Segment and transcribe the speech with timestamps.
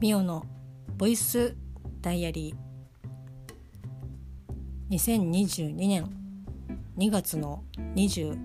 [0.00, 0.46] ミオの
[0.96, 1.56] ボイス
[2.00, 4.94] ダイアリー。
[4.94, 6.08] 2022年
[6.96, 7.64] 2月の
[7.96, 8.38] 28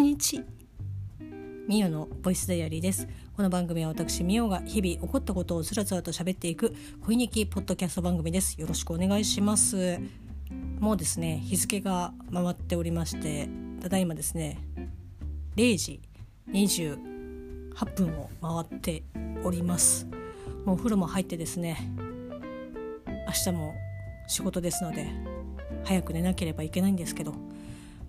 [0.00, 0.44] 日。
[1.66, 3.08] ミオのボイスダイアリーです。
[3.36, 6.72] この番組は私ミオが日々起こったことをつらつらと喋っていく
[7.04, 8.60] 恋日記ポッドキャスト番組です。
[8.60, 9.98] よろしくお願いします。
[10.78, 13.48] もうですね日付が回っておりまして
[13.80, 14.58] ただいまですね
[15.56, 16.00] 0時
[16.46, 16.96] 28
[17.96, 19.02] 分を回って
[19.42, 20.06] おります。
[20.68, 21.78] もうお風呂も入ってですね
[23.26, 23.74] 明日も
[24.26, 25.08] 仕事ですので
[25.84, 27.32] 早く寝なければいけないんですけど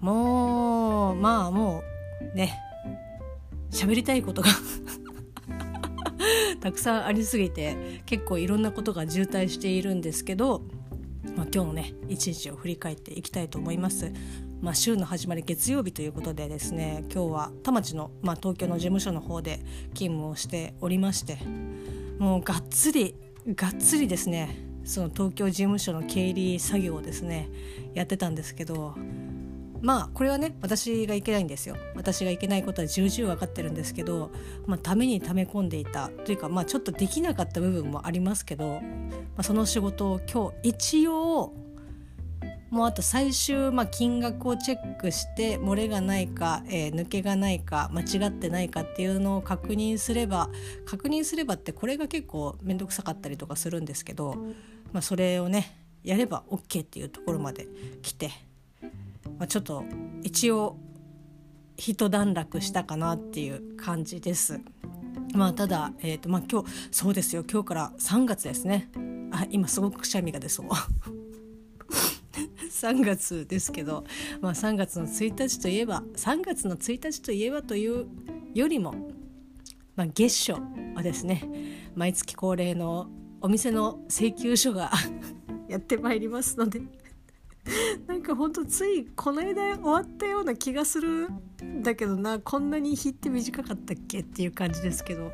[0.02, 1.82] もうまあも
[2.34, 2.60] うね
[3.72, 4.50] 喋りたいことが
[6.60, 10.64] たくさんありすぎて結構いろんなことが渋滞しているんですけど、
[11.38, 14.12] まあ、今日のね一日を振り返っていきたいと思います。
[14.60, 19.62] まあ、週の始まり月曜日ということでですね今日は田町の、まあ、東京の事務所の方で
[19.94, 21.38] 勤務をしておりまして
[22.20, 23.16] もうがっつり
[23.56, 27.50] がっつりですねその東京事務所の経理作業をですね
[27.94, 28.96] やってたんですけど
[29.82, 31.78] まあこれはね私がいけないんですよ。
[31.96, 34.32] 私がいけないことは重々分かってるんですけど、
[34.66, 36.10] まあ、ために溜め込んでいた。
[36.10, 38.82] というか、まあ、ちょっとできなかった部分もありますけど、ま
[39.38, 41.54] あ、その仕事を今日一応
[42.70, 50.50] もうあと最終、まあ、金額をチェックして漏れがないか、えー、抜けがないか間違ってないかっていうのを確認すれば
[50.86, 54.36] 確認すればってこれが結構面倒くさかったりとかするんですけど、
[54.94, 57.68] まあ、それをねやれば OK っていうところまで
[58.02, 58.32] 来て、
[59.38, 59.84] まあ、ちょっと
[60.24, 60.78] 一応
[61.78, 64.60] 一段落したかなっていう感じです。
[65.34, 67.44] まあただ、えーとまあ、今日そうですよ。
[67.50, 68.90] 今日から3月ですね。
[69.32, 70.68] あ今すごくくしゃみが出そう。
[72.80, 74.06] 3月ですけど、
[74.40, 78.08] まあ、3月の1日といえば3月の1日といえばという
[78.54, 78.94] よりも、
[79.96, 80.62] まあ、月初
[80.96, 81.44] はですね
[81.96, 83.10] 毎月恒例の
[83.42, 84.92] お店の請求書が
[85.68, 86.82] やってまいりますので
[88.08, 91.30] なんかほんとついこの間終わったような気がする
[91.64, 95.32] んだけどなこんなに日って短かったっけっていう感じですけど、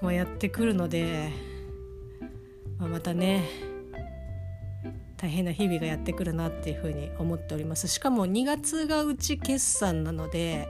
[0.00, 1.30] まあ、やってくるので、
[2.78, 3.73] まあ、またね
[5.24, 7.88] 大変な日々がやってくるなっていうふうに思っております。
[7.88, 10.68] しかも2月がうち決算なので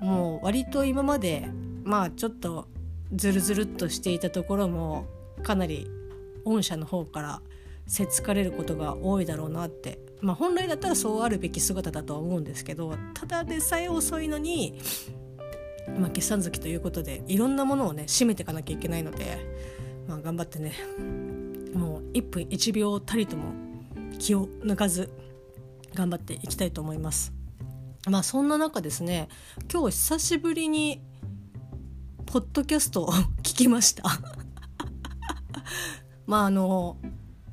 [0.00, 1.48] もう割と今まで
[1.84, 2.66] まあちょっと
[3.14, 5.06] ズルズルっとしていたところも
[5.44, 5.88] かなり
[6.44, 7.42] 御社の方から
[7.86, 10.00] せつかれることが多いだろうなって。
[10.20, 14.80] まあ本来だったらそうあるべき姿だとは思うんですけどただでさえ遅いのに、
[15.98, 19.36] まあ、決算月ということでいろんなものをね締めていかなきゃいけないので、
[20.08, 20.72] まあ、頑張ってね
[22.14, 23.52] 1分1秒たりとも
[24.18, 25.10] 気を抜かず
[25.94, 27.32] 頑張っていきたいと思います。
[28.10, 29.28] まあそんな中ですね
[29.72, 31.00] 今日久しぶりに
[32.26, 33.08] ポッドキャストを
[33.42, 34.02] 聞きました
[36.26, 36.98] まああの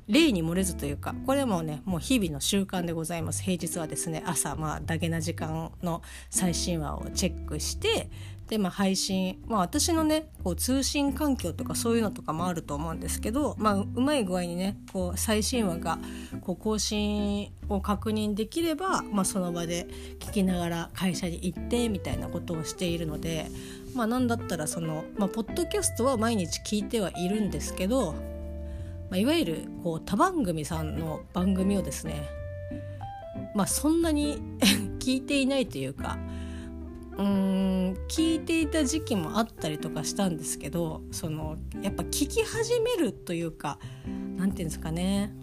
[0.07, 8.09] 例に漏れずというかこれもねもう日々の習慣でございます平日はですね朝まあダゲな時間の最新話をチェックして
[8.51, 15.99] で、まあ、配信、まあ、私のねこう通信環境とかそういうのとかもあると思うんですけど、まあ、うまい具合にねこう最新話が
[16.41, 19.87] こう更新を確認できれば、まあ、その場で
[20.19, 23.47] 聞きながら会社に行ってみたいなことをしているので、
[23.95, 28.11] まあ、なんだったらその、まあ、ポッドキャストは毎日聞いてはいるんですけど、
[29.09, 32.27] まあ、いわゆるこう他番組さんの番組をですね
[33.55, 34.41] まあそんなに
[34.99, 36.17] 聞いていないというか
[37.17, 45.33] うん聞いていた時期もあったりとかしたんですけどそのやっぱ聞き始めるというか何て言うんですかね。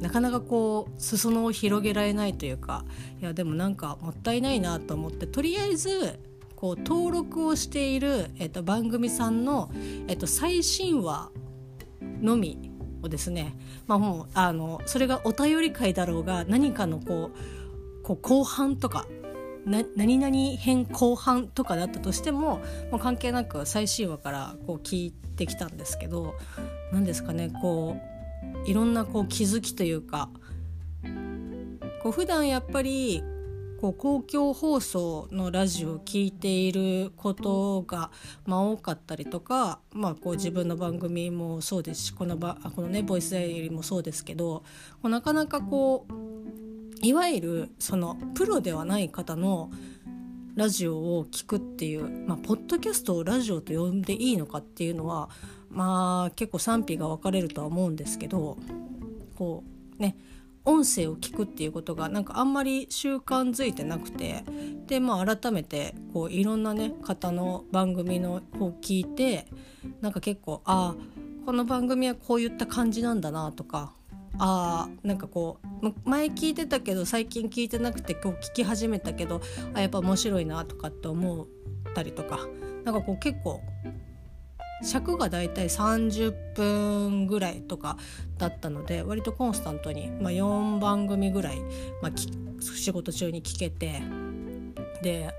[0.00, 2.84] なかなかこう裾野を広げられないというか
[3.20, 6.20] いやでもなんかもったいないなと思ってとりあえず
[6.54, 9.70] こう登録をしている、えっと、番組さんの、
[10.06, 11.30] えっと、最新話
[12.20, 12.70] のみ
[13.02, 13.54] をですね、
[13.86, 19.06] まあ、もうあのそれがお便り会だろうが何かのこうこう後半とか
[19.66, 22.60] 何々編後半とかだったとしても
[22.90, 26.36] もう関係なく最新話からこう聞いてきたんですけど
[26.92, 27.96] 何ですかねこ
[28.64, 30.28] ういろんなこう気づきというか
[32.02, 33.24] こう普段やっぱり
[33.80, 38.10] こう公共放送のラジオを聴いていることが、
[38.46, 44.64] まあ、多かったりとか、まあ、こう自分の番組もそうですしこのばこのねボイスダイアリーもそうですけど
[45.02, 46.35] なかなかこう
[47.02, 49.70] いわゆるそのプロではない方の
[50.54, 55.28] ラジオを聞くっていう、まあ、ポッドキャストをラジオと呼んでいいのかっていうのは
[55.70, 58.56] まあ結構賛否が分かれるとは思うんですけど
[59.36, 59.64] こ
[59.98, 60.16] うね
[60.64, 64.44] 音声を聞くっていうことがなんかあんまり習慣づいてなくて
[64.86, 69.46] でまあ改めてこういろんなね方の番組のを聞いて
[70.00, 73.92] なんか結構ああこの番組はこういった感じなんだなとか
[74.38, 79.40] あなんかこう前聞いてたけど最近聞いてなくて今日聞き始めたけど
[79.74, 81.46] あやっぱ面白いなとかって思っ
[81.94, 82.40] たりとか
[82.84, 83.60] なんかこう結構
[84.82, 87.96] 尺がだいたい30分ぐらいとか
[88.38, 91.60] だったので割とコンスタントに、まあ、4番組ぐらい、
[92.02, 92.12] まあ、
[92.60, 94.02] 仕事中に聞けて
[95.02, 95.30] で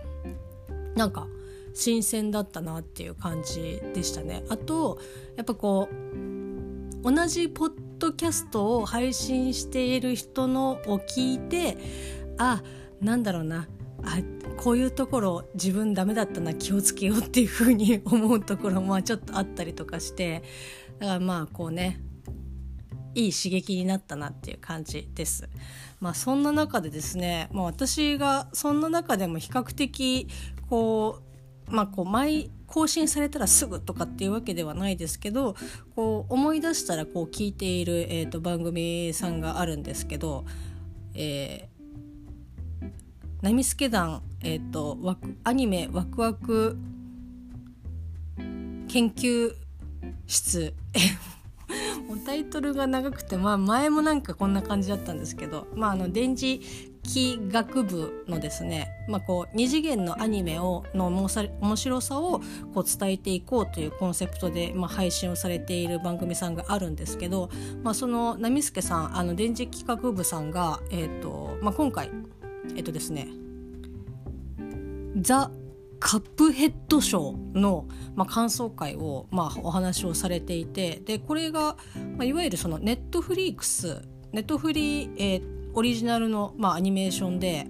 [0.96, 1.28] なんか
[1.74, 4.44] 新鮮だったなっていう感じでしたね。
[4.50, 5.00] あと
[5.36, 11.78] やっぱこう同じポッドキャストを配信している人のを聞いて
[12.38, 12.62] あ
[13.02, 13.68] なんだろうな
[14.04, 14.20] あ
[14.58, 20.44] こういうところ自分ダメだったな気をつけようっていうふうに思うところも ちょっとあったりとかして
[21.00, 22.02] だからまあこうね
[23.16, 25.50] いい刺激になったなっていう感じです。
[26.00, 30.28] まあそんな中でですね、まあ、私がそんな中でも比較的
[30.70, 31.24] こ
[31.68, 35.56] うまあこう毎更新されたらすぐとかっていうわけではないですけど
[35.96, 40.46] こう思い出したらこう聞いている、えー、と番組さんがあるんですけど、
[41.16, 41.70] え
[43.42, 44.98] ナミスケ団、えーと、
[45.44, 46.76] アニメワクワク
[48.88, 49.54] 研究
[50.26, 50.74] 室。
[52.26, 56.62] タイトルが長くて、まあ、前もなんかこんな感じだったんですけど、まあ、あの電磁
[57.08, 62.42] 気学部のですね、まあ、こう2次元のアニメをの面白さを
[62.74, 67.50] こう伝えていこうというコンセプトで、まあ、配信をされている番組さんがあるんですけど、
[67.82, 72.12] まあ、その波助さんあの電磁気学部さんが、えーとまあ、今回
[72.76, 73.30] えっとですね
[75.16, 75.50] ザ・
[76.00, 81.78] カップヘッド賞の、まあ、感想会を、まあ、お話をされていてでこれが、
[82.18, 84.02] まあ、いわゆるそのネットフリークス
[84.34, 87.68] ネットフリー、えー、オリジナルの、まあ、アニメーションで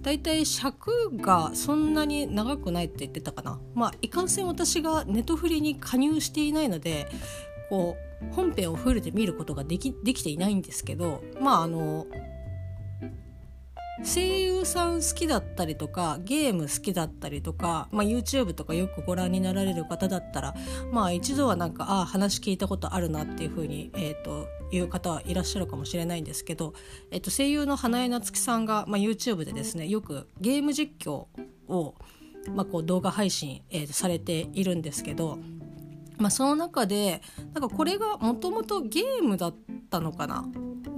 [0.00, 3.60] だいたい尺がそんなに長くないって言ってたかな。
[3.74, 7.06] まあ、いかんせん私がネットフリに加入していないので
[7.68, 12.06] こう本編をフルで見ることができできていないんですけどまああの
[14.02, 20.54] 声優さん好きだったりとかゲーム好きだったりとか、まあ、YouTube とかよくご覧になられる方だったら、
[20.90, 26.72] まあ、一度はなんかああ話聞いたことあるなっていうふうに、えーと、いう方はいらっしゃるかもしれないんですけど、
[27.10, 31.26] えーと、声優の花江夏樹さんが、まあ、YouTube でですねよくゲーム実況
[31.68, 31.94] を、
[32.54, 35.38] まあ、こう動画配信、えー、とされているんですけど。
[36.18, 37.22] まあ、その中で
[37.54, 39.54] なんかこれがもともとゲームだっ
[39.88, 40.44] たのかな？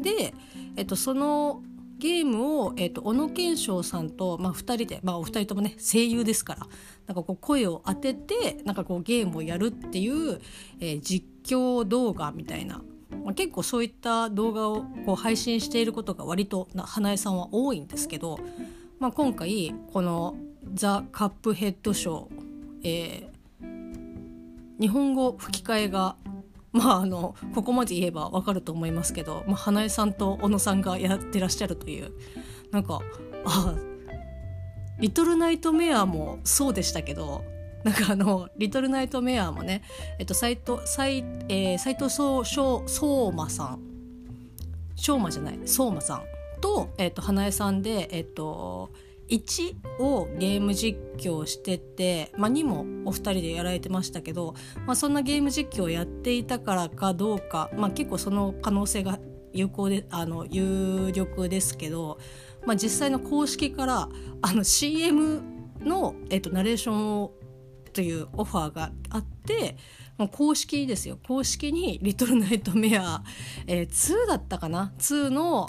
[0.00, 0.34] で、
[0.74, 1.62] えっと、その
[2.02, 6.66] ゲームを、えーと、小野賢章さんと、まあ、2人で、まあ、お二人ともね声優ですから
[7.06, 10.40] なんかこう声を当ててなんかこうゲームをやるっていう、
[10.80, 12.82] えー、実況動画みたいな、
[13.24, 18.36] まあ、結構そういった動画をこう配信していることが割と花江さんは多いんですけど、
[18.98, 20.34] まあ、今回この
[20.74, 22.28] 「ザ・カップヘッドショー」
[22.82, 26.16] えー、日本語吹き替えが
[26.72, 32.12] まああのここまで言えばわかると思いますけど、まあ、花江さんと小野さんがやってらっしゃるという
[32.70, 33.00] なんか
[33.44, 33.74] あ
[34.98, 37.44] リトルナイトメアもそうでしたけど
[37.84, 39.82] なんかあのリトルナイトメアもね
[40.18, 43.92] えっと斎藤斎、えー、斉藤相馬さん。
[45.02, 46.22] 相馬じゃない相馬さん
[46.60, 48.92] と、えっと、花江さんでえっと
[49.32, 54.54] 1をゲーム実況してて、まあ、2もお二人でやられてましたけど、
[54.86, 59.18] まあ、そんなゲーム実況をやっていたからかどうか、まあ、結構その可能性が
[59.54, 62.18] 有効であの有力ですけど、
[62.66, 64.08] まあ、実際の公式から
[64.42, 65.42] あの CM
[65.80, 67.32] の、えっと、ナレーションを
[67.94, 69.76] というオファーがあって
[70.18, 71.18] もう公式ですよ。
[71.26, 73.22] 公式に「リトルナイトメア」
[73.66, 75.68] えー、2だったかな？2の、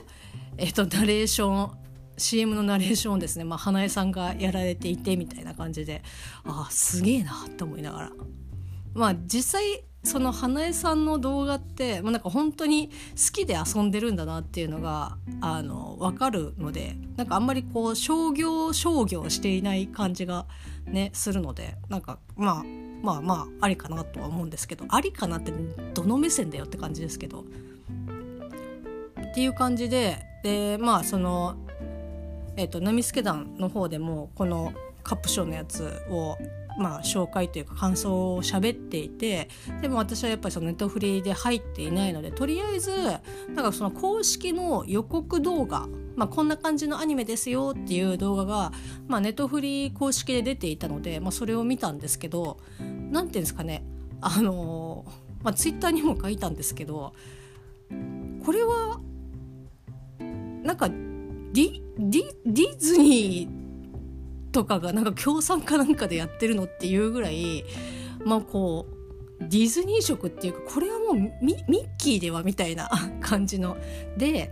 [0.58, 1.83] えっと、ナレーション
[2.24, 6.01] CM のナレーションをですね、まあ、花江さんがやられていてみたいな感じで
[6.46, 8.12] ああすげえなって思いながら
[8.94, 12.94] まあ実際その花江さんの動画って、まあ、なんか本当に好
[13.32, 20.46] きで遊んでるんだなっていうのがあの分かるのでなんかあんまりこう商業商業していない感じが
[20.86, 22.63] ねするのでなんかまあ
[23.01, 25.53] まあまあありかなとは思うんですけどありかなって
[25.94, 27.46] どの目線だよって感じですけど。
[29.34, 31.56] っていう感じででまあその
[32.55, 36.38] えーと、波助団の方でもこのカップ賞のやつを
[36.77, 39.50] まあ、紹介というか感想を喋っていて
[39.81, 42.91] でも私はやっぱりそのネットフリーで入っていないのでとりあえず
[43.53, 48.72] なんかその公式の予告動画、まあ、こんな感じのアニメですよっていう動画が、
[49.07, 53.83] まあ、ネットフリー公式で出ていたので、まあ、それを見たんですけど何ていうんですかね
[54.22, 55.05] あの
[55.43, 57.13] まあ、ツイッターにも書いたんですけど
[58.45, 59.01] これは
[60.63, 60.89] なんか
[61.53, 67.63] ディディディズニーとかがなんか協賛かなんかでやってるのっていうぐらい
[68.25, 68.88] まあこ
[69.39, 72.89] うディズニー色っていうかこれはもうミッキーではみたいな
[73.22, 73.77] 感じの。
[74.17, 74.51] で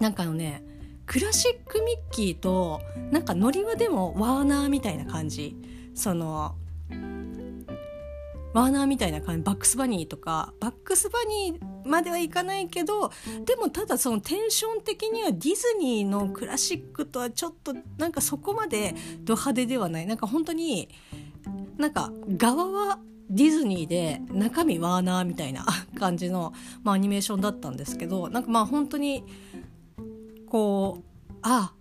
[0.00, 0.62] なんかあのね
[1.06, 2.80] クラシックミッキーと
[3.10, 5.56] なんかノリはでもワーナーみたいな感じ。
[5.94, 6.56] その
[8.54, 13.10] ワーナーみたいな感じバックスバニーとかバックスバニーまではいかないけど
[13.44, 20.06] でもただそのテンション的にはディズニーのクラシックとはちょっとなんかそこまでド派手ではない。
[20.06, 20.88] なんか本当に
[21.76, 22.98] なんか側は
[23.28, 25.66] ディズニーで中身ワーナーみたいな
[25.98, 29.24] 感じの、まあ、アニメーションだったんですけどなんかまあ本当に
[30.48, 31.72] こうあ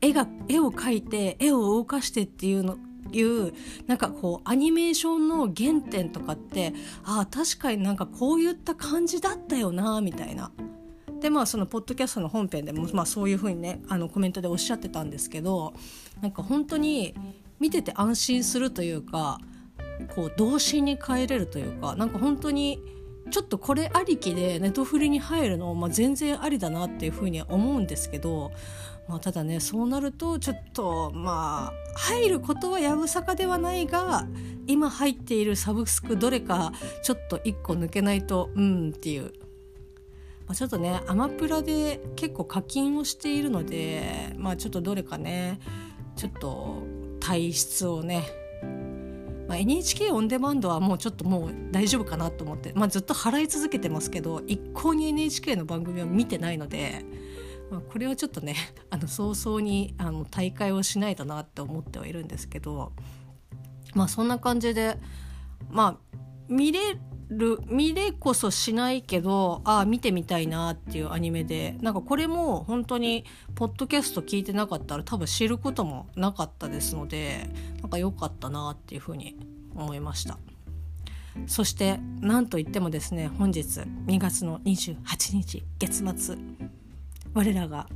[0.00, 2.78] 絵が絵を描いて絵を動かしてっていうの
[3.18, 3.52] いう
[3.86, 6.72] なんかこうアニメーションの原点とかって
[7.04, 10.50] ああ確かになんかこういった感じだったよなみたいな。
[11.20, 15.72] でまあそのポッドキャストの本編でも、まあ、そういうふうにねあのコメントでおっしゃってたんですけど
[16.20, 17.14] なんか本当に
[17.60, 19.40] 見てて安心するというか
[20.14, 22.78] こう童心に帰れるというかなんか本当に
[23.30, 28.52] ちょっとこれありきでネトフリに入るの、まあ、全然ありだなっていうふうには思うんですけど
[29.08, 34.26] まあ、ただねそうなるとちょっとまあ入ることはやぶさかではないが
[34.66, 39.32] 今入っているサブスクどれかちょっと1個抜けないとうんっていう、
[40.46, 45.60] まあ、ちょっとねアマプラで結構課金をしているのでまあちょっとどれかね
[46.16, 46.82] ちょっと
[47.20, 48.24] 体質をね
[49.48, 57.04] まあ、NHK オンデマンドはもうちょっともう大丈夫かなと思って、まあ、ずっと払い続けてますけど一向に NHK の番組は見てないので
[57.74, 58.54] まあ、これはちょっとね
[58.90, 62.92] あの早々にあの大会をしないとなって思ってはいるんですけど
[63.94, 64.96] まあそんな感じで
[65.68, 66.96] まあ見れ
[67.28, 73.24] る見れこそしないけどああ見てみたいなっていうアニメでなんかこれも本当に
[73.56, 77.50] ポッドキャスト聞いてなかったら多分知ることもなかったですので
[77.80, 79.36] なんか良かったなっていうふうに
[79.74, 80.38] 思いました。
[81.48, 86.83] そして何といってもですね本日2月の28日月末。
[87.36, 87.88] 我らが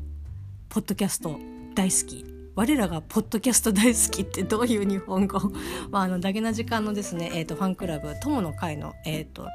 [0.69, 1.39] ポッドキャスト
[1.77, 2.25] 大好き。
[2.57, 5.39] 我らがポッドキャスト大好きってどういう日本語？
[5.93, 9.47] まあ、あのダゲな時間のですね、えーと、ファンクラブ友の会の、えーと、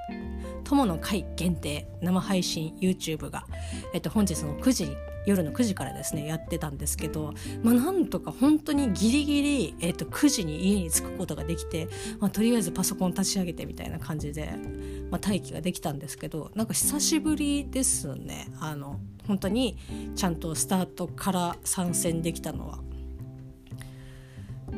[0.64, 3.46] 友の会限定生配信 YouTube が、
[3.94, 11.88] えーと、本日の9時夜の9時からですねやってたんですけど、まあ、なんとか本当にギリギリ、えー、と9時に家に着くことができて、
[12.20, 14.54] まあ、とりあえずパソコン立ち上げてみたいな感じで、
[15.10, 18.48] まあ、待機ができたんですけどなんか久しぶりですね。
[18.60, 19.78] あの本当に
[20.16, 22.80] ちゃんとスタートから参戦できたのは。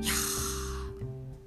[0.02, 0.12] いや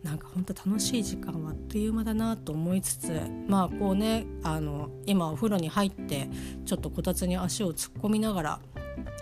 [0.02, 6.30] なんか本当楽しい時間はあっという間だなと思いつつまあこうねあの今お風呂に入って
[6.64, 8.60] ちょっとこたつに足を突っ込みながら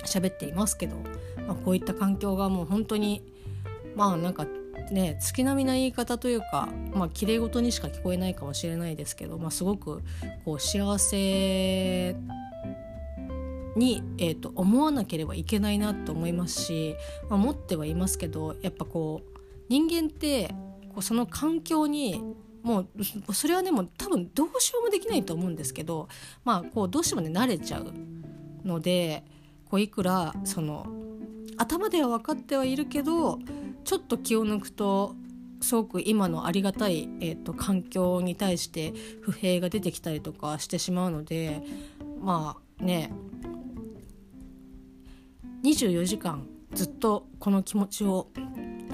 [0.05, 0.97] 喋っていますけど、
[1.47, 3.23] まあ、こういった環境がもう本当に
[3.95, 4.47] まあなんか
[4.91, 10.03] ね月並みな言い方というかまあ綺麗事にしか聞こえないかもしれないですけど、まあ、すごく
[10.45, 12.17] こう幸せ
[13.77, 16.97] に、えーと、思わなければいけないなと思いますし、
[17.29, 20.49] まあ、持ってはいますけどやっぱこう人間って
[20.89, 22.23] こうその環境に
[22.63, 22.87] も
[23.29, 26.09] うそれはでも多分どうしようもできないと思うんですけど
[26.45, 27.93] まあこうどうしてもね慣れちゃう
[28.67, 29.23] ので
[29.71, 30.87] こういくらその
[31.57, 33.39] 頭では分かってはいるけど
[33.85, 35.15] ちょっと気を抜くと
[35.61, 38.93] すごく今のありがたい、えーと環境に対して
[39.23, 41.63] 不平が出てきたりとかしてしまうので
[42.21, 43.11] まあね
[45.65, 48.29] 24時間ずっとこの気持ちを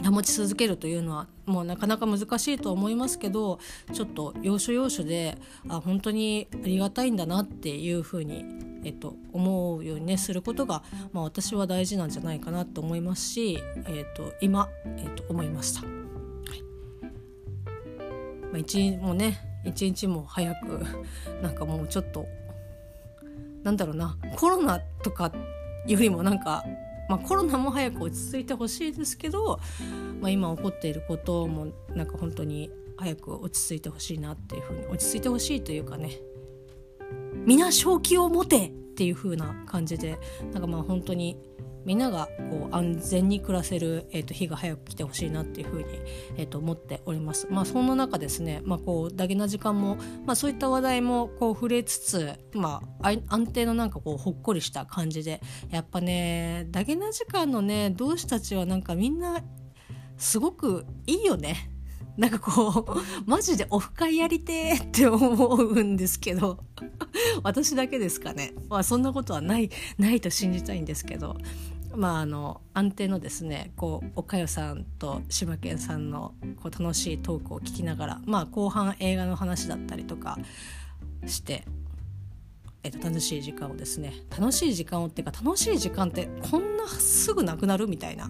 [0.05, 3.59] 保ち続けるというのはもうなかなか難しいと思いますけど
[3.93, 5.39] ちょっと要所要所で
[5.69, 8.45] あ本当にありがたいんだなっていうふうに、
[8.85, 15.83] えっと、思うようにねすることが、まあ、私は大事なんじゃないかなと思いますし、えっと、今、えっと、思いました。
[15.83, 16.63] はい
[18.45, 20.85] まあ、一日もね一日も早く
[21.43, 22.27] なんかもうちょっと
[23.63, 25.33] なんだろうなコロナとか
[25.87, 26.65] よりもなんか、
[27.13, 29.61] まあ、コロナも早く落ち着いてほしいですけど、
[30.23, 36.19] まあ、今起こっていることもなんか本当に早く落ち着いてほしいなっていうふうに落ち着いてほしいというかね
[37.45, 40.19] 皆正気を持てっていう風な感じで
[40.55, 41.37] なんかまあ本当に
[41.85, 45.85] みんながこう安全に暮らせる、えー、と日が早く来てほしいなっていうふうに、
[46.37, 47.47] えー、と思っております。
[47.51, 49.97] まあ、そんな中ですね、まあ、こうダゲな時間も、
[50.27, 59.43] まあ、そういった話題もこう触れつつ、まあ、安定のなんかこうほっこりした感じでやっぱねダゲな時間のね同志たちはなんかみんな
[60.17, 61.72] すごくいいよね。
[62.17, 62.85] なんかこ
[63.27, 66.59] うマジでオフ会やりてーって思うんですけど。
[67.43, 71.37] 私だけですかね、まあ、そんなことはないないと信じたいんですけど。
[71.95, 80.39] まああの安定のですねこうおかよさんと柴犬さんのこう楽しいトークを聞きながらまあ後半映画の話だったりとか
[81.27, 81.67] して
[82.85, 88.29] えっと、楽しい時間をですね楽しい時間をっていうか楽しい時間ってこんなすぐなくなるみたいな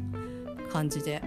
[0.71, 1.23] 感じで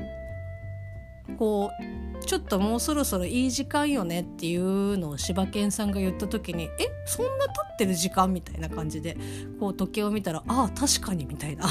[1.39, 9.17] こうちょっともうそろそろいい時間よねっていうのを柴犬さんが言った時に「えそんな経ってる時間?」みたいな感じで
[9.60, 11.65] こう時計を見たら「ああ確かに」みたいな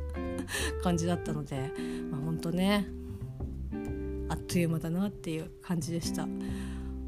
[0.82, 1.72] 感じだったので、
[2.10, 2.86] まあ、本当ね
[4.28, 6.26] あっという間だなっていう感じでした。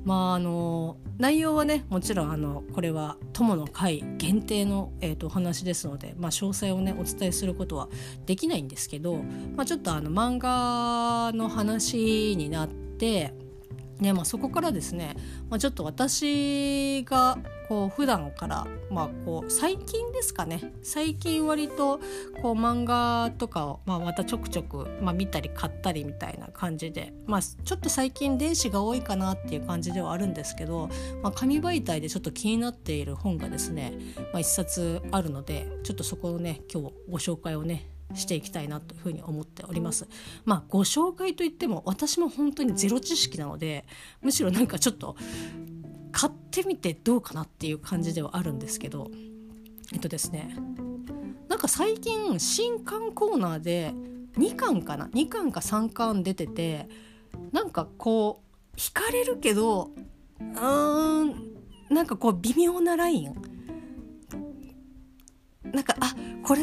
[0.08, 7.90] まああの内容はねもちろんあのこれは友の会限定の、えーと、お話ですので、まあ、詳細をねお伝えすることは
[8.24, 9.16] できないんですけど、
[9.54, 13.34] まあ、ちょっとあの漫画の話になって。
[14.00, 15.16] ねまあ、そこからですね、
[15.50, 17.36] まあ、ちょっと私が
[17.68, 22.00] こう普段から、まあ、こう最近ですかね最近割と
[22.40, 30.88] こう漫画とかを、まあ、またちょくちょく、まあ、見たり買ったりみたいな感じで、まあ、ちょっと最近電子が多いかなっていう感じではあるんですけど、
[31.22, 33.92] まあ、紙媒体でちょっと気になっている本がですね、
[34.32, 40.08] まあ、一冊あるのでちょっとそこをね今日ご紹介をねしていきたいなというふうに思っております。
[40.46, 43.84] まあご紹介といっても私も本当にゼロ知識なので
[44.22, 45.16] むしろなんかちょっと
[46.12, 49.10] 買ってみてどうかなっていう感じではあるんですけど
[49.92, 50.54] えっとですね
[51.48, 53.92] なんか最近新刊コーナーで
[54.38, 56.88] 2巻かな2巻か3巻出てて
[57.52, 58.42] なんかこ
[58.74, 59.90] う惹かれるけど
[60.40, 61.58] うーん
[61.90, 63.34] なんかこう微妙なライン。
[65.72, 66.62] なんかあこれ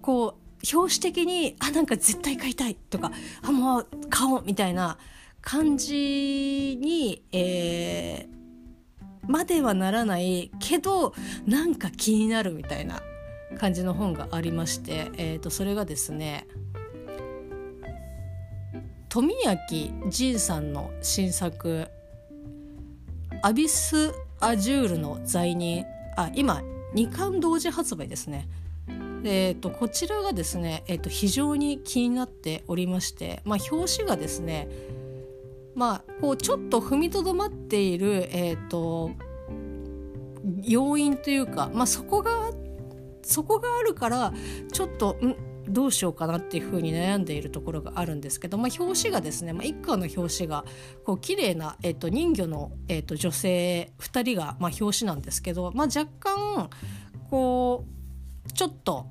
[0.00, 3.10] こう表紙的にあなんか絶対買いたいとか
[3.42, 4.98] あもう買おうみたいな
[5.40, 8.41] 感じに、えー、
[9.26, 11.14] まではならないけど
[11.46, 13.02] なんか気になるみたいな
[13.58, 16.46] 感じの本がありまして、えー、とそれがですね
[19.08, 19.58] 富明
[20.10, 21.88] 仁さんの新作
[23.42, 25.84] 「アビス・アジュールの罪人」
[26.16, 26.62] あ今
[26.94, 28.48] 2巻同時発売ですね。
[29.24, 34.68] えーと、こちらがですね、えーと、非常に気になっておりまして、まあ、表紙がですね
[35.74, 39.12] まあこうちょっと踏みとどまっている、えーと、
[40.62, 42.50] 要因というか、まあ、そこが
[43.22, 44.32] そこがあるから
[44.72, 45.36] ちょっとん
[45.68, 50.64] どうしようかなっていうふうに悩んでいるところがあるんですけど、まあ、表紙がですね、まあ、一家の表紙が
[51.04, 56.68] こう綺麗な、えー、と人魚の、えー、と女性2人が、まあ、表紙なんですけど、まあ、若干
[57.30, 57.84] こ
[58.48, 59.06] うちょっと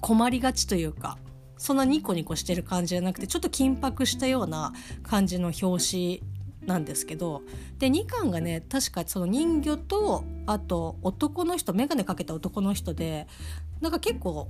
[0.00, 1.18] 困りがちというか
[1.60, 6.22] そんなニコニコしてる感じじゃなくてちょっと緊迫したような感じの表紙
[6.66, 7.42] なんですけど
[7.78, 13.26] で2巻がね確かその人魚とあと男の人眼鏡かけた男の人で
[13.82, 14.48] なんか結構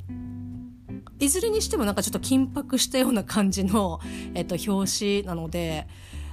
[1.19, 4.01] いずれにしてもなんかちょっと緊迫したような感じの、
[4.35, 5.89] えっと、表紙なので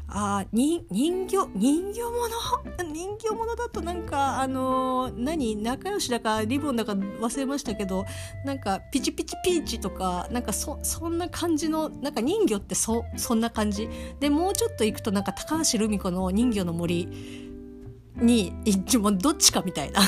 [0.10, 2.94] あに人形人形物？
[2.94, 5.56] 人形物だとなんかあのー、何？
[5.58, 8.06] 仲良しだかリボンだか忘れましたけど
[8.46, 13.90] なんかピチピチピーチとかなんかそそんな感じのなんか人魚ってそそんな感じ？
[14.20, 17.08] でもうちょっと行くとなんか高橋留美子の人魚の森
[18.16, 18.54] に
[18.98, 20.02] もどっちかみたいな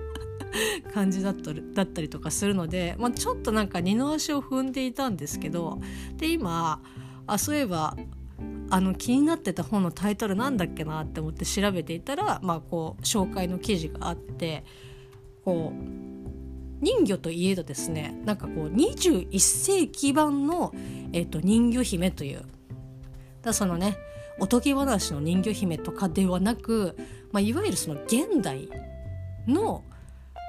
[0.92, 5.80] 感じだっただったりとかするので、まあ、ちょっとなんか二の足を踏んでいたんですけど
[6.16, 6.80] で今
[7.26, 7.96] あそういえば
[8.70, 14.64] あの気になってた本のタイトルなんだっけなって思って調べていたら、まあ、こう紹介の記事があって
[15.44, 20.72] こう人魚といえどですねなんかこう21世紀版の、
[21.12, 22.42] えーと、人魚姫という
[23.42, 23.96] だそのね
[24.38, 26.96] おとぎ話の人魚姫とかではなく、
[27.32, 28.68] まあ、いわゆるその現代
[29.46, 29.84] の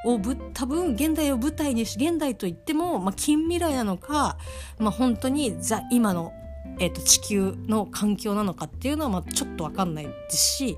[0.06, 4.38] をぶ多分現代を舞台にし現代といっても、まあ、近未来なのか、
[4.78, 6.34] まあ、本当にザ今の
[6.80, 10.78] えーと、地球の環境なのかっていうのはまあちょっと分かんないですし、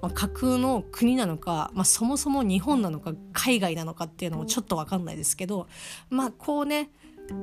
[0.00, 5.66] まあ、架空の国なのか、まあ、そもそも日本なのか海外なのかっていうのもちょっと分かんないですけど
[6.08, 6.90] まあこうね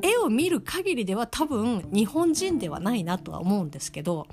[0.02, 4.28] 絵を見る限りでは多分日本人ではないなとは思うんですけど、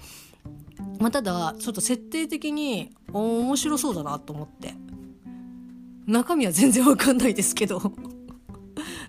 [0.99, 4.75] まあ、ただちょっと設定的に面白そうだなと思って
[6.07, 7.81] 中身は全然分かんないですけど。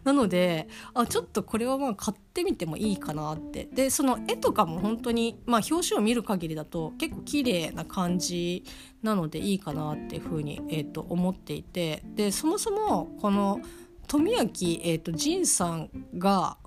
[0.05, 3.65] なのであちょっとこれはまあ買ってみてもいいかなって。
[3.65, 8.63] でその絵とかも本当にまあ表紙を見る限りだと結構綺麗な感じ
[9.03, 12.03] なのでいいかなっていうふうに、えー、と思っていて。
[12.15, 13.59] でそもそもこの
[14.07, 16.57] 富明、えー、と仁さんが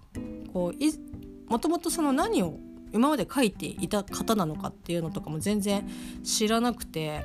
[0.53, 0.93] こうい
[1.47, 2.59] もともとその何を
[2.93, 5.89] 今まで書いていた方なのかっていうのとかも全然
[6.23, 7.23] 知らなくて。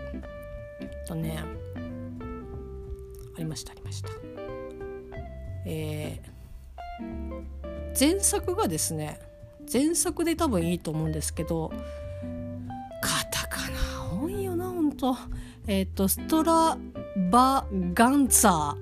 [1.06, 1.44] とね
[3.36, 4.23] ありましたありました。
[5.66, 9.20] えー、前作がですね
[9.72, 11.72] 前作で多分いいと思うんですけど
[13.02, 15.16] カタカナ多いよな本当。
[15.68, 16.78] えっ、ー、とストラ
[17.32, 18.76] バガンツァー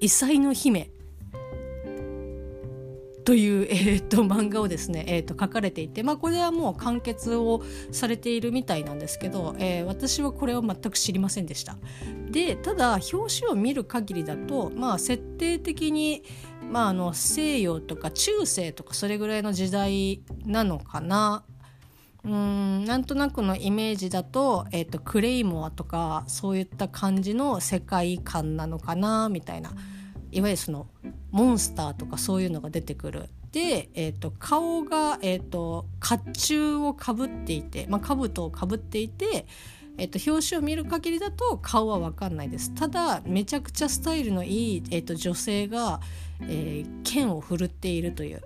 [0.00, 0.90] 異彩の姫
[3.28, 7.62] という、えーと、漫画をですね、 えーと、書かれていて、まあ、これはもう完結を
[7.92, 11.76] されているみたいなんですけど、えー、私はこれを全く知りませんでした。
[12.30, 16.22] でただ表紙を見る限りだと、まあ、設定的に、
[16.72, 21.44] まあ、あの西洋とか中世とかそれぐらいの時代なのかな
[22.24, 29.72] うんなんとなくのイメージだと,、えーと、とクレイモアとかそういった感じの世界観なのかなみたいな。
[30.32, 30.86] いわゆるその
[31.30, 33.28] モンスターとかそういうのが出てくる。
[33.52, 39.46] で、えーと、顔が、えーと、甲冑をかぶっていて、まあ、兜をかぶっていて、
[39.96, 42.74] えーと、表紙を見る限りだと顔は分かんないです。
[42.74, 46.00] ただめちゃくちゃスタイルのいい、えー、と女性が、
[46.42, 48.42] えー、剣を振るっているという。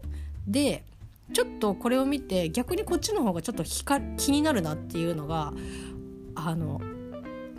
[0.46, 0.84] で
[1.32, 5.52] ちょっとこれを見て逆にこっちの方がちょっと気になるなっていうのが
[6.34, 6.80] あの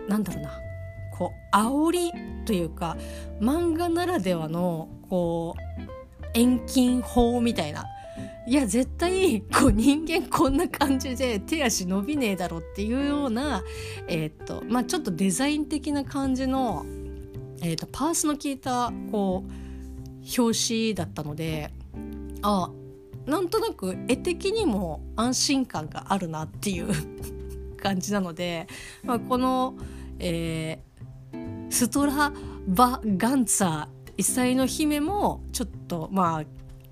[0.08, 0.73] なんだろうな。
[1.18, 2.12] こう煽り
[2.46, 2.98] というか
[3.40, 7.86] 漫画ならではのこう遠近法みたいな。
[8.46, 13.64] いや絶対こう人間こんな感じで手足伸びねえだろっていうような、
[14.08, 16.86] えー、っとまあ、ちょっとデザイン的な感じの、
[17.62, 21.72] えー、っとパースの効いたこう表紙だったので
[22.42, 22.70] あ
[23.26, 26.90] なんとなく絵的にも安心感があるなっていう
[27.82, 28.68] 感じなので、
[29.04, 29.76] まあ、この、
[30.20, 30.93] えー
[31.74, 32.32] ストラ
[32.68, 36.44] バガンツァー異彩の姫もちょっとまあ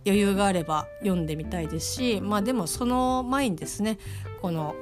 [0.07, 3.99] 余裕があれば読んでみたいですしまあでもその前にですね
[4.41, 4.73] この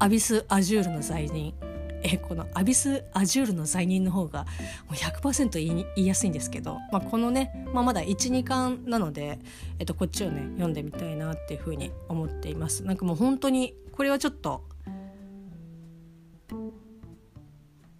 [0.00, 1.54] アビス・アジュールの罪人
[2.02, 4.46] えこのアビス・アジュールの罪人の方がも
[4.90, 9.38] う100%言い言いやすいんですけど、まあ、このね、まあ、まだ12巻なので、
[9.78, 12.84] えっと、こっちをね読んでみたいなっていうふうに思っています。
[12.84, 14.64] なんかもう本当にこれはちょっと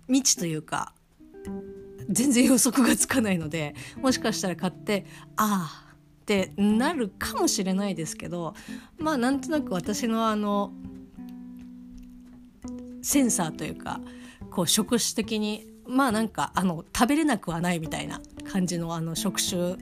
[0.09, 0.93] 未知というか
[2.09, 8.55] 全然予測がつかないのでもしかしたら買ってああってなるかもしれないですけど
[8.99, 10.73] まあなんとなく私のあの
[13.03, 14.01] センサーというか
[14.51, 19.77] こう職種的にまあなんかあの食べれなくはないみたいな感じのあの職種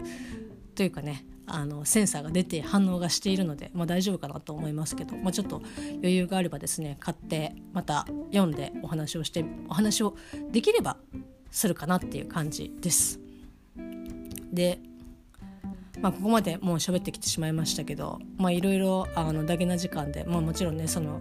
[0.75, 5.63] というかねあのセンサーが出て反応がしているので、まあ、大丈夫かなと思いますけど、まあ、ちょっと
[5.99, 10.17] 余裕があればですね買ってまた読んでお話をしてお話を
[10.51, 10.97] できれば
[11.51, 13.21] するかなっていう感じです。
[14.53, 14.81] で、
[16.01, 18.19] まあ、ここまでもう喋ってきてしまいましたけど
[18.51, 19.07] いろいろ
[19.47, 21.21] ダゲな時間で、まあ、もちろんねその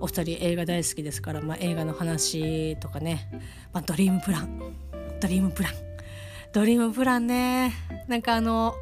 [0.00, 3.28] お二人映画大好きですから、まあ、映画の話とかね、
[3.72, 4.60] まあ、ドリームプラン
[5.20, 5.72] ドリームプラン
[6.52, 7.72] ドリームプランね
[8.06, 8.74] なんかあの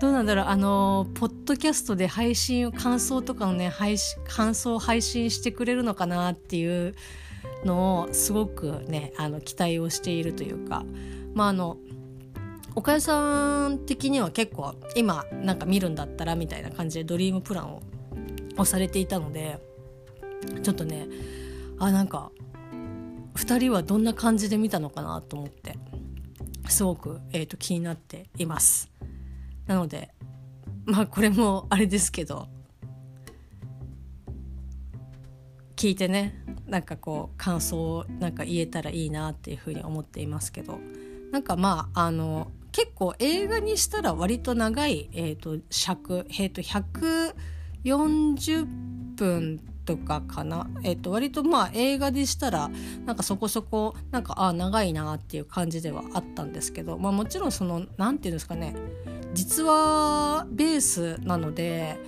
[0.00, 6.94] どうなんだろうあのポッドキャストで配信を感想とかのね配信感想を配信してくれるのかなっていう
[7.66, 10.84] のをすごくねあの期待をしているというか
[11.34, 11.76] まああの
[12.74, 17.82] 岡谷さん的には結構今なんか見るんだったらみたいな感じでドリームプランを
[18.56, 19.58] をされていたので
[20.62, 21.08] ちょっとね
[21.78, 22.30] あなんか
[23.34, 25.76] 2人はどんな感じで見たのかなと思って
[26.68, 28.89] すごく、えーと気になっています。
[29.70, 30.10] なので
[30.84, 32.48] まあこれもあれですけど
[35.76, 40.80] 聞いてねなんかこう感想をなんか言えたらいいなっていうふうに思っていますけど
[41.30, 48.66] なんかまああの結構映画にしたら割と長い、えーと、尺、えーと、140
[49.14, 52.70] 分とかかな、えーと、割とまあ映画でしたら
[53.06, 58.74] なんかそこそこなんかあ長いなっていう感じではあったんですけど、まあ、もちろんその何て言うんですかね
[59.32, 61.98] 実はベースなので、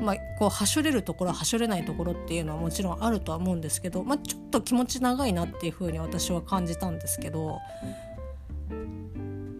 [0.00, 7.58] まあ、こうはしょれるところはしょれないところっていうのはもちろんあるとは思うんですけど、まあ、ちょっと気持ち長いなっていうふうに私は感じたんですけど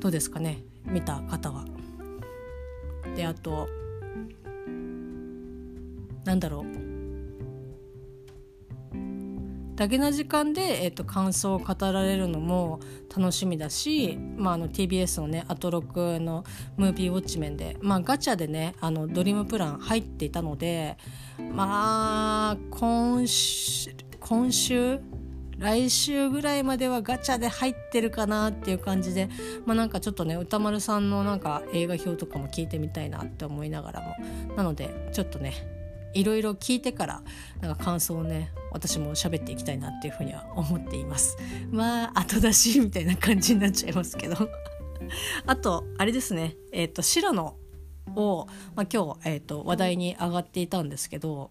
[0.01, 1.65] どうですかね見た方は。
[3.17, 3.69] であと
[6.25, 6.90] なんだろう
[9.75, 12.81] だけな時間で、えーと、感想を語られるのも
[13.15, 16.45] 楽しみだし、まあ、あの TBS のねアトロクの
[16.77, 20.97] ムービーウォッチメンで、まあ、ガチャでねあのドリームプラン入っていたので
[21.53, 25.01] まあ今週今週
[25.59, 29.29] 来週ぐらいまではガチャで入ってるかなっていう感じで
[29.67, 34.15] まあなんかちょっとね歌丸さんのなんか映画表とかも聞いてみたいなって思いながらも。
[34.57, 35.80] なのでちょっとね
[36.15, 37.23] いろいろ聞いてから
[37.61, 41.37] なんか感想をね私も喋っていきたいなっていうふうには思っています。
[41.71, 44.37] まあ後出しみたいな感じになっちゃいますけど。
[45.47, 46.57] あとあれですね。
[46.73, 47.57] えっ、ー、と白野
[48.15, 51.51] を、まあ、今日、えーと、話題に上がっていたんですけど、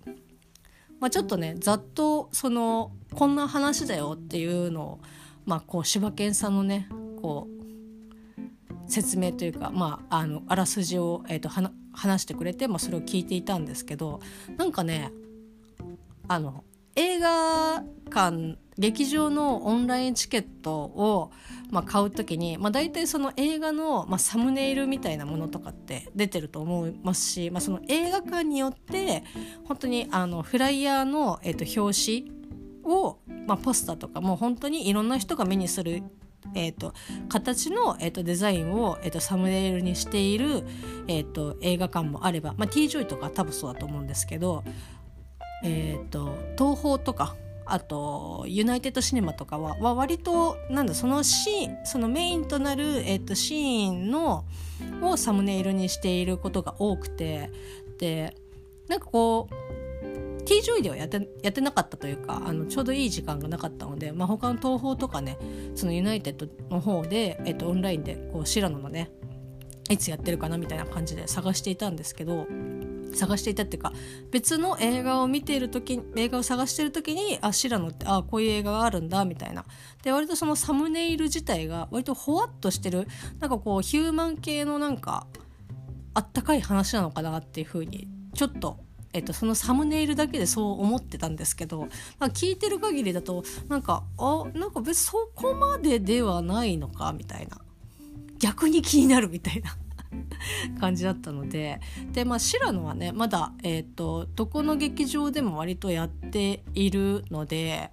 [0.99, 4.99] まあ、ちょっとねざっとそのこんな話だよっていうのを、
[5.45, 6.89] まあ、こう柴犬さんのね
[7.21, 11.49] こう説明というか、まあ、あのあらすじを、えーと、
[11.93, 14.19] 話してくれて、まあ、それを聞いていたんですけど
[14.58, 15.12] なんかね
[16.28, 16.63] あの
[16.95, 21.32] 映画館劇場のオンラインチケットを、
[21.69, 29.23] まあ、買う時に、まあ、大体その映画の、まあ、サムネイルみたいなものとかって出てると思いますし、まあ、その映画館によって
[29.65, 32.39] 本当にあのフライヤーの、えー、と表紙
[32.86, 36.04] を、まあ、ポスターとかもう本当にいろんな人が目にする
[36.55, 36.93] えーと、
[37.29, 40.63] 形の、えーと、デザインを、えーと、サムネイルにしている、
[41.07, 44.63] えー、と映画館もあれば、まあ、T ジョイとか多分そうだと思うんですけど
[45.63, 47.35] えーと、東宝とか
[47.65, 54.45] あとユナイテッドシネマとかはは割となんだそのシーンそのメインとなる、えーと、シーンの
[55.01, 57.51] をサムネイルにしていることが多くて
[57.99, 58.35] で
[58.88, 59.68] なんかこう
[60.49, 65.38] T ジョイではやってやってなかったというかあのちょうどいい時間がなかったので、まあ、他の東宝とかね
[65.75, 69.12] そのユナイテッドの方で、えーと、オンラインでこうシラノのね
[69.91, 72.47] いつやってるかなみたいな感じで探していたんですけど
[73.13, 73.93] 探していたっていうか
[74.31, 79.65] 別の映画を見ている時映画を探してる時にあシラノってあこういう映画があるんだみたいな。
[80.01, 83.07] で割とそのサムネイル自体が割とほわっとしてる
[83.39, 85.27] なんかこうヒューマン系のなんか
[86.15, 88.79] あったかい話なのかなっていうふうにちょっと
[89.13, 91.87] えっと、そのサムネイルだけでそう思ってたんですけど、
[92.19, 97.59] まあ、聞いてる限りだとなんかあなんか別にそこまでではないのかみたいな
[98.37, 99.75] 逆に気になるみたいな
[100.79, 101.79] 感じだったので
[102.13, 107.91] で、まあ、白野はねまだ、えーと、どこの劇場でも割とやっているので。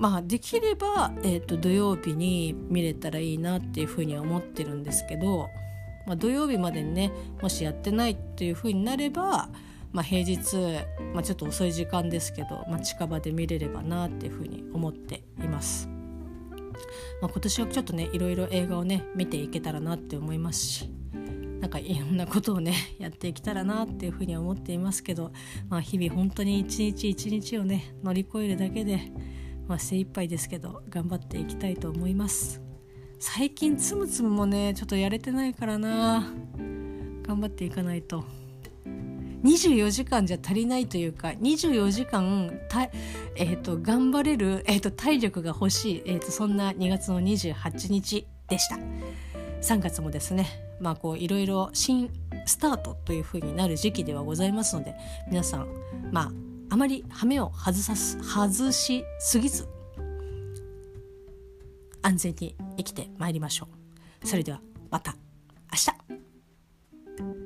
[0.00, 5.48] まあ、できれば、えーと、土曜日に見れたらいいなっていうふうには思ってるんですけど、
[6.06, 9.48] まあ、土曜日までにねもしやってないっていうふうになれば、
[9.92, 10.56] まあ、平日、
[11.14, 15.88] まあ、ちょっと遅い時間ですけど、まあ、近場で見れればなっていうふうに思っています。
[17.20, 20.90] まあ、今年はちょっとねいろいろ映画をね見ていけたらなって思いますし
[21.60, 25.32] なんかいろんなことをね やっていけたらなっていうふうに思っていますけど、
[25.68, 29.00] まあ、日々本当に一日一日をね乗り越えるだけで、
[29.66, 32.63] まあ、精一杯ですけど頑張っていきたいと思います
[33.26, 36.30] 最近つむつむもねちょっとやれてないからな
[37.26, 38.22] 頑張っていかないと。
[39.42, 42.50] 24時間じゃ足りないというか24時間、
[43.36, 48.76] えーと、頑張れる、えーと、体力が欲しい、えーと、そんな2月の28日でした
[49.62, 50.46] 3月もですね
[50.78, 52.10] まあこういろいろ新
[52.46, 54.94] スタートというふうになる時期ではございますので
[55.28, 55.68] 皆さん
[56.10, 56.32] まあ
[56.70, 59.66] あまり羽目を外さす外しすぎず
[62.04, 63.68] 安全に生きてまいりましょ
[64.22, 64.26] う。
[64.26, 65.16] それではまた
[65.72, 65.78] 明
[67.28, 67.43] 日